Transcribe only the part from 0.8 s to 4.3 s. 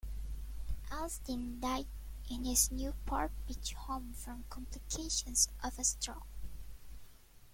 Austin died in his Newport Beach home